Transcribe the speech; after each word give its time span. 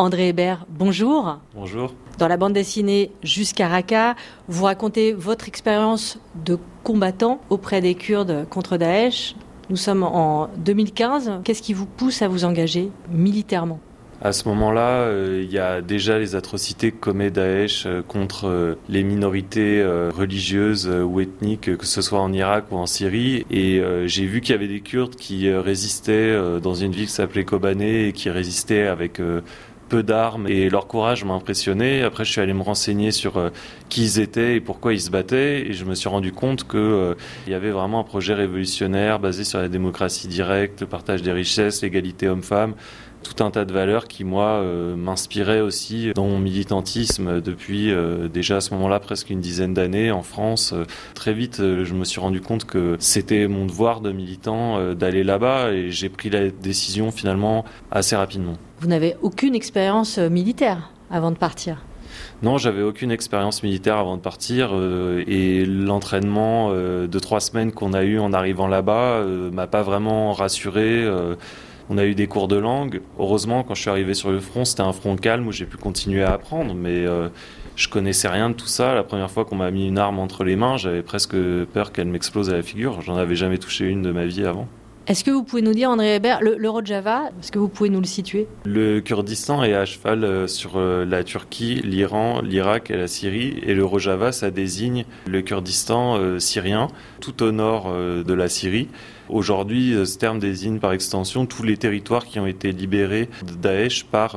André 0.00 0.28
Hébert, 0.28 0.64
bonjour. 0.70 1.40
Bonjour. 1.54 1.92
Dans 2.16 2.26
la 2.26 2.38
bande 2.38 2.54
dessinée 2.54 3.12
Jusqu'à 3.22 3.68
Raqqa, 3.68 4.16
vous 4.48 4.64
racontez 4.64 5.12
votre 5.12 5.46
expérience 5.46 6.18
de 6.42 6.58
combattant 6.84 7.38
auprès 7.50 7.82
des 7.82 7.94
Kurdes 7.94 8.46
contre 8.48 8.78
Daesh. 8.78 9.36
Nous 9.68 9.76
sommes 9.76 10.02
en 10.02 10.48
2015. 10.56 11.42
Qu'est-ce 11.44 11.60
qui 11.60 11.74
vous 11.74 11.84
pousse 11.84 12.22
à 12.22 12.28
vous 12.28 12.46
engager 12.46 12.88
militairement? 13.10 13.78
À 14.22 14.32
ce 14.32 14.46
moment-là, 14.48 15.04
euh, 15.04 15.40
il 15.42 15.50
y 15.50 15.58
a 15.58 15.80
déjà 15.80 16.18
les 16.18 16.36
atrocités 16.36 16.92
que 16.92 16.98
commet 16.98 17.30
Daesh 17.30 17.86
euh, 17.86 18.02
contre 18.02 18.48
euh, 18.48 18.74
les 18.90 19.02
minorités 19.02 19.82
religieuses 19.82 20.88
ou 20.88 21.20
ethniques, 21.20 21.76
que 21.76 21.86
ce 21.86 22.02
soit 22.02 22.20
en 22.20 22.30
Irak 22.32 22.66
ou 22.70 22.76
en 22.76 22.84
Syrie. 22.86 23.46
Et 23.50 23.82
j'ai 24.06 24.26
vu 24.26 24.40
qu'il 24.40 24.52
y 24.54 24.54
avait 24.54 24.68
des 24.68 24.80
Kurdes 24.80 25.14
qui 25.14 25.50
résistaient 25.50 26.36
dans 26.60 26.74
une 26.74 26.92
ville 26.92 27.06
qui 27.06 27.12
s'appelait 27.12 27.44
Kobané 27.44 28.08
et 28.08 28.12
qui 28.12 28.30
résistaient 28.30 28.86
avec 28.86 29.20
peu 29.90 30.02
d'armes 30.02 30.46
et 30.46 30.70
leur 30.70 30.86
courage 30.86 31.24
m'a 31.24 31.34
impressionné. 31.34 32.02
Après, 32.02 32.24
je 32.24 32.32
suis 32.32 32.40
allé 32.40 32.54
me 32.54 32.62
renseigner 32.62 33.10
sur 33.10 33.50
qui 33.90 34.04
ils 34.04 34.20
étaient 34.20 34.56
et 34.56 34.60
pourquoi 34.60 34.94
ils 34.94 35.00
se 35.00 35.10
battaient 35.10 35.66
et 35.68 35.72
je 35.74 35.84
me 35.84 35.94
suis 35.94 36.08
rendu 36.08 36.32
compte 36.32 36.66
que 36.66 37.16
il 37.46 37.52
y 37.52 37.54
avait 37.54 37.70
vraiment 37.70 38.00
un 38.00 38.04
projet 38.04 38.32
révolutionnaire 38.32 39.18
basé 39.18 39.44
sur 39.44 39.58
la 39.58 39.68
démocratie 39.68 40.28
directe, 40.28 40.80
le 40.80 40.86
partage 40.86 41.22
des 41.22 41.32
richesses, 41.32 41.82
l'égalité 41.82 42.28
homme-femme 42.28 42.74
tout 43.22 43.44
un 43.44 43.50
tas 43.50 43.64
de 43.64 43.72
valeurs 43.72 44.08
qui, 44.08 44.24
moi, 44.24 44.44
euh, 44.44 44.96
m'inspiraient 44.96 45.60
aussi 45.60 46.12
dans 46.14 46.26
mon 46.26 46.38
militantisme 46.38 47.40
depuis 47.40 47.90
euh, 47.90 48.28
déjà 48.28 48.56
à 48.56 48.60
ce 48.60 48.72
moment-là 48.74 49.00
presque 49.00 49.30
une 49.30 49.40
dizaine 49.40 49.74
d'années 49.74 50.10
en 50.10 50.22
France. 50.22 50.72
Euh, 50.72 50.84
très 51.14 51.32
vite, 51.32 51.58
je 51.58 51.94
me 51.94 52.04
suis 52.04 52.20
rendu 52.20 52.40
compte 52.40 52.64
que 52.64 52.96
c'était 52.98 53.46
mon 53.46 53.66
devoir 53.66 54.00
de 54.00 54.12
militant 54.12 54.94
d'aller 54.94 55.24
là-bas 55.24 55.72
et 55.72 55.90
j'ai 55.90 56.08
pris 56.08 56.30
la 56.30 56.50
décision 56.50 57.10
finalement 57.10 57.64
assez 57.90 58.16
rapidement. 58.16 58.54
Vous 58.80 58.88
n'avez 58.88 59.16
aucune 59.22 59.54
expérience 59.54 60.18
militaire 60.18 60.90
avant 61.10 61.30
de 61.30 61.36
partir? 61.36 61.82
Non, 62.42 62.58
j'avais 62.58 62.82
aucune 62.82 63.10
expérience 63.10 63.62
militaire 63.62 63.96
avant 63.96 64.16
de 64.16 64.22
partir 64.22 64.72
et 65.26 65.64
l'entraînement 65.66 66.72
de 66.72 67.18
trois 67.18 67.40
semaines 67.40 67.72
qu'on 67.72 67.92
a 67.92 68.02
eu 68.02 68.18
en 68.18 68.32
arrivant 68.32 68.66
là-bas 68.66 69.24
m'a 69.52 69.66
pas 69.66 69.82
vraiment 69.82 70.32
rassuré. 70.32 71.06
On 71.92 71.98
a 71.98 72.04
eu 72.04 72.14
des 72.14 72.28
cours 72.28 72.46
de 72.46 72.54
langue. 72.54 73.00
Heureusement, 73.18 73.64
quand 73.64 73.74
je 73.74 73.80
suis 73.80 73.90
arrivé 73.90 74.14
sur 74.14 74.30
le 74.30 74.38
front, 74.38 74.64
c'était 74.64 74.82
un 74.82 74.92
front 74.92 75.16
calme 75.16 75.48
où 75.48 75.52
j'ai 75.52 75.66
pu 75.66 75.76
continuer 75.76 76.22
à 76.22 76.32
apprendre, 76.34 76.72
mais 76.72 77.04
euh, 77.04 77.28
je 77.74 77.88
connaissais 77.88 78.28
rien 78.28 78.48
de 78.48 78.54
tout 78.54 78.68
ça. 78.68 78.94
La 78.94 79.02
première 79.02 79.28
fois 79.28 79.44
qu'on 79.44 79.56
m'a 79.56 79.72
mis 79.72 79.88
une 79.88 79.98
arme 79.98 80.20
entre 80.20 80.44
les 80.44 80.54
mains, 80.54 80.76
j'avais 80.76 81.02
presque 81.02 81.34
peur 81.72 81.90
qu'elle 81.90 82.06
m'explose 82.06 82.48
à 82.48 82.52
la 82.52 82.62
figure. 82.62 83.00
J'en 83.00 83.16
avais 83.16 83.34
jamais 83.34 83.58
touché 83.58 83.86
une 83.86 84.02
de 84.02 84.12
ma 84.12 84.24
vie 84.24 84.44
avant. 84.44 84.68
Est-ce 85.06 85.24
que 85.24 85.30
vous 85.30 85.42
pouvez 85.42 85.62
nous 85.62 85.72
dire, 85.72 85.90
André 85.90 86.14
Hébert, 86.14 86.40
le, 86.42 86.68
Rojava, 86.68 87.30
est-ce 87.40 87.50
que 87.50 87.58
vous 87.58 87.68
pouvez 87.68 87.90
nous 87.90 88.00
le 88.00 88.06
situer? 88.06 88.46
Le 88.64 89.00
Kurdistan 89.00 89.64
est 89.64 89.74
à 89.74 89.84
cheval 89.84 90.24
euh, 90.24 90.46
sur 90.46 90.76
euh, 90.76 91.04
la 91.04 91.24
Turquie, 91.24 91.80
l'Iran, 91.82 92.42
l'Irak 92.42 92.90
et 92.90 92.96
la 92.96 93.08
Syrie. 93.08 93.58
Et 93.62 93.74
le 93.74 93.84
Rojava, 93.84 94.30
ça 94.30 94.50
désigne 94.50 95.04
le 95.26 95.42
Kurdistan 95.42 96.16
euh, 96.16 96.38
syrien, 96.38 96.88
tout 97.20 97.42
au 97.42 97.50
nord 97.50 97.92
de 97.92 98.34
la 98.34 98.48
Syrie. 98.48 98.88
Aujourd'hui, 99.28 99.94
ce 100.04 100.18
terme 100.18 100.38
désigne 100.38 100.78
par 100.78 100.92
extension 100.92 101.46
tous 101.46 101.62
les 101.62 101.76
territoires 101.76 102.26
qui 102.26 102.38
ont 102.38 102.46
été 102.46 102.72
libérés 102.72 103.28
de 103.46 103.54
Daesh 103.54 104.04
par 104.04 104.36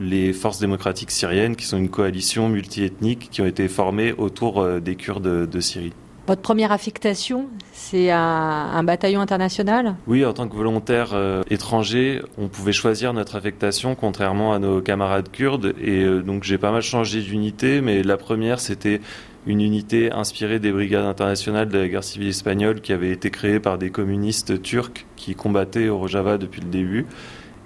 les 0.00 0.32
forces 0.32 0.60
démocratiques 0.60 1.10
syriennes, 1.10 1.56
qui 1.56 1.66
sont 1.66 1.78
une 1.78 1.90
coalition 1.90 2.48
multiethnique 2.48 3.28
qui 3.30 3.42
ont 3.42 3.46
été 3.46 3.68
formées 3.68 4.12
autour 4.16 4.64
des 4.80 4.94
Kurdes 4.94 5.48
de 5.48 5.60
Syrie. 5.60 5.92
Votre 6.26 6.40
première 6.40 6.72
affectation, 6.72 7.48
c'est 7.72 8.10
un, 8.10 8.82
bataillon 8.82 9.20
international? 9.20 9.96
Oui, 10.06 10.24
en 10.24 10.32
tant 10.32 10.48
que 10.48 10.56
volontaire 10.56 11.10
euh, 11.12 11.42
étranger, 11.50 12.22
on 12.38 12.48
pouvait 12.48 12.72
choisir 12.72 13.12
notre 13.12 13.36
affectation 13.36 13.94
contrairement 13.94 14.54
à 14.54 14.58
nos 14.58 14.80
camarades 14.80 15.30
kurdes. 15.30 15.74
Et 15.82 16.02
euh, 16.02 16.22
donc 16.22 16.44
j'ai 16.44 16.56
pas 16.56 16.72
mal 16.72 16.80
changé 16.80 17.20
d'unité, 17.20 17.82
mais 17.82 18.02
la 18.02 18.16
première 18.16 18.58
c'était 18.58 19.02
une 19.46 19.60
unité 19.60 20.10
inspirée 20.12 20.60
des 20.60 20.72
brigades 20.72 21.04
internationales 21.04 21.68
de 21.68 21.76
la 21.76 21.88
guerre 21.88 22.04
civile 22.04 22.28
espagnole 22.28 22.80
qui 22.80 22.94
avait 22.94 23.10
été 23.10 23.28
créée 23.28 23.60
par 23.60 23.76
des 23.76 23.90
communistes 23.90 24.62
turcs 24.62 25.04
qui 25.16 25.34
combattaient 25.34 25.90
au 25.90 25.98
Rojava 25.98 26.38
depuis 26.38 26.62
le 26.62 26.68
début. 26.68 27.06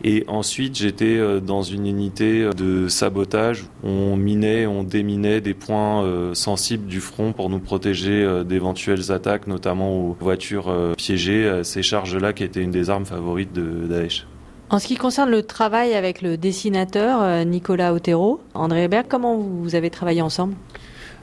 Et 0.04 0.24
ensuite, 0.28 0.76
j'étais 0.76 1.16
euh, 1.16 1.40
dans 1.40 1.62
une 1.62 1.86
unité 1.86 2.48
de 2.56 2.88
sabotage. 2.88 3.64
On 3.82 4.16
minait, 4.16 4.66
on 4.66 4.84
déminait 4.84 5.40
des 5.40 5.54
points 5.54 6.04
euh, 6.04 6.34
sensibles 6.34 6.86
du 6.86 7.00
front 7.00 7.32
pour 7.32 7.50
nous 7.50 7.58
protéger 7.58 8.22
euh, 8.22 8.44
d'éventuelles 8.44 9.10
attaques, 9.10 9.48
notamment 9.48 9.96
aux 9.96 10.16
voitures 10.20 10.72
piégées, 10.96 11.62
ces 11.64 11.82
charges-là 11.82 12.32
qui 12.32 12.44
étaient 12.44 12.62
une 12.62 12.70
des 12.70 12.90
armes 12.90 13.06
favorites 13.06 13.52
de 13.52 13.86
Daesh. 13.88 14.26
En 14.70 14.78
ce 14.78 14.86
qui 14.86 14.96
concerne 14.96 15.30
le 15.30 15.42
travail 15.42 15.94
avec 15.94 16.20
le 16.22 16.36
dessinateur 16.36 17.44
Nicolas 17.46 17.94
Otero, 17.94 18.40
André 18.54 18.84
Hébert, 18.84 19.04
comment 19.08 19.36
vous 19.36 19.74
avez 19.74 19.88
travaillé 19.90 20.20
ensemble? 20.20 20.54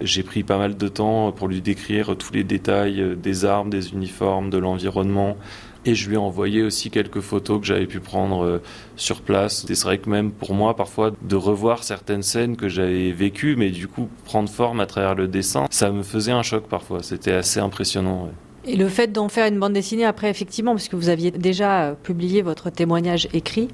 J'ai 0.02 0.24
pris 0.24 0.44
pas 0.44 0.58
mal 0.58 0.76
de 0.76 0.88
temps 0.88 1.32
pour 1.32 1.48
lui 1.48 1.62
décrire 1.62 2.18
tous 2.18 2.34
les 2.34 2.44
détails 2.44 3.16
des 3.16 3.46
armes, 3.46 3.70
des 3.70 3.94
uniformes, 3.94 4.50
de 4.50 4.58
l'environnement, 4.58 5.38
et 5.86 5.96
je 5.96 6.10
lui 6.10 6.16
ai 6.16 6.18
envoyé 6.18 6.64
aussi 6.64 6.90
quelques 6.90 7.22
photos 7.22 7.62
que 7.62 7.66
j'avais 7.68 7.86
pu 7.86 8.00
prendre 8.00 8.44
euh, 8.44 8.62
sur 8.96 9.22
place. 9.22 9.66
C'est 9.68 9.84
vrai 9.84 10.00
que 10.00 10.10
même 10.10 10.32
pour 10.32 10.54
moi, 10.54 10.76
parfois, 10.76 11.12
de 11.22 11.36
revoir 11.36 11.84
certaines 11.84 12.24
scènes 12.24 12.58
que 12.58 12.68
j'avais 12.68 13.12
vécues, 13.12 13.56
mais 13.56 13.70
du 13.70 13.88
coup, 13.88 14.10
prendre 14.26 14.50
forme 14.50 14.80
à 14.80 14.86
travers 14.86 15.16
le 15.16 15.28
dessin, 15.28 15.68
ça 15.70 15.92
me 15.92 16.04
faisait 16.04 16.32
un 16.32 16.44
choc 16.44 16.66
parfois. 16.68 17.04
C'était 17.04 17.34
assez 17.34 17.60
impressionnant. 17.60 18.30
Et 18.66 18.76
le 18.76 18.90
fait 18.90 19.12
d'en 19.12 19.30
faire 19.30 19.46
une 19.46 19.60
bande 19.60 19.74
dessinée 19.74 20.06
après, 20.06 20.30
effectivement, 20.30 20.72
parce 20.72 20.88
que 20.88 20.96
vous 20.96 21.10
aviez 21.10 21.30
déjà 21.30 21.84
euh, 21.84 21.94
publié 21.94 22.42
votre 22.42 22.72
témoignage 22.72 23.28
écrit, 23.32 23.68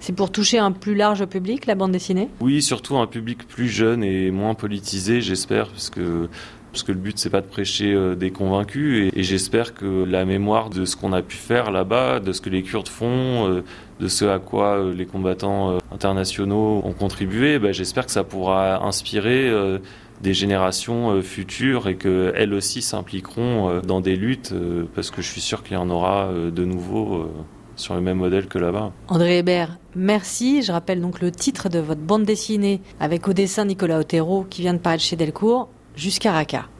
c'est 0.00 0.14
pour 0.14 0.32
toucher 0.32 0.58
un 0.58 0.72
plus 0.72 0.94
large 0.94 1.26
public, 1.26 1.66
la 1.66 1.74
bande 1.74 1.92
dessinée? 1.92 2.28
Oui, 2.40 2.62
surtout 2.62 2.96
un 2.96 3.06
public 3.06 3.46
plus 3.46 3.68
jeune 3.68 4.02
et 4.02 4.30
moins 4.30 4.54
politisé, 4.54 5.20
j'espère, 5.20 5.68
parce 5.68 5.90
que 5.90 6.30
parce 6.72 6.82
que 6.82 6.92
le 6.92 6.98
but 6.98 7.18
c'est 7.18 7.30
pas 7.30 7.40
de 7.40 7.46
prêcher 7.46 7.92
euh, 7.92 8.14
des 8.14 8.30
convaincus 8.30 9.10
et, 9.14 9.22
j'espère 9.22 9.74
que 9.74 10.04
la 10.04 10.24
mémoire 10.24 10.70
de 10.70 10.84
ce 10.84 10.96
qu'on 10.96 11.12
a 11.12 11.22
pu 11.22 11.36
faire 11.36 11.70
là-bas, 11.70 12.20
de 12.20 12.32
ce 12.32 12.40
que 12.40 12.50
les 12.50 12.62
Kurdes 12.62 12.88
font, 12.88 13.48
euh, 13.48 13.64
de 14.00 14.08
ce 14.08 14.24
à 14.24 14.38
quoi 14.38 14.78
euh, 14.78 14.94
les 14.94 15.06
combattants 15.06 15.78
internationaux 15.92 16.80
ont 16.84 16.92
contribué, 16.92 17.58
bah, 17.58 17.72
j'espère 17.72 18.06
que 18.06 18.12
ça 18.12 18.24
pourra 18.24 18.84
inspirer 18.84 19.50
des 20.20 20.34
générations 20.34 21.20
futures 21.22 21.88
et 21.88 21.96
qu'elles 21.96 22.54
aussi 22.54 22.82
s'impliqueront 22.82 23.80
dans 23.80 24.00
des 24.00 24.16
luttes 24.16 24.54
parce 24.94 25.10
que 25.10 25.22
je 25.22 25.28
suis 25.28 25.40
sûr 25.40 25.62
qu'il 25.62 25.74
y 25.74 25.76
en 25.76 25.90
aura 25.90 26.30
de 26.32 26.64
nouveaux 26.64 27.28
sur 27.76 27.94
le 27.94 28.00
même 28.00 28.18
modèle 28.18 28.46
que 28.46 28.58
là-bas. 28.58 28.92
André 29.08 29.38
Hébert, 29.38 29.78
merci. 29.94 30.62
Je 30.62 30.72
rappelle 30.72 31.00
donc 31.00 31.20
le 31.20 31.30
titre 31.30 31.68
de 31.68 31.78
votre 31.78 32.00
bande 32.00 32.24
dessinée 32.24 32.80
avec 33.00 33.26
au 33.28 33.32
dessin 33.32 33.64
Nicolas 33.64 33.98
Otero 33.98 34.46
qui 34.48 34.62
vient 34.62 34.74
de 34.74 34.78
paraître 34.78 35.02
chez 35.02 35.16
Delcourt 35.16 35.68
jusqu'à 35.96 36.32
Raqqa. 36.32 36.70